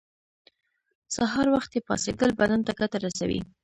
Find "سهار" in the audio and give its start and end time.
1.15-1.47